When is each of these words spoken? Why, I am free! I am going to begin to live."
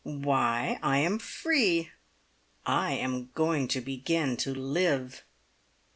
Why, 0.03 0.79
I 0.81 0.97
am 0.97 1.19
free! 1.19 1.91
I 2.65 2.93
am 2.93 3.29
going 3.35 3.67
to 3.67 3.81
begin 3.81 4.35
to 4.37 4.51
live." 4.51 5.23